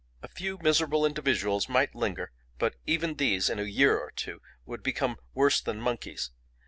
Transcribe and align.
A 0.23 0.27
few 0.27 0.57
miserable 0.57 1.05
individuals 1.05 1.69
might 1.69 1.93
linger, 1.93 2.31
but 2.57 2.73
even 2.87 3.17
these 3.17 3.51
in 3.51 3.59
a 3.59 3.65
year 3.65 3.99
or 3.99 4.09
two 4.09 4.41
would 4.65 4.81
become 4.81 5.17
worse 5.35 5.61
than 5.61 5.79
monkeys. 5.79 6.31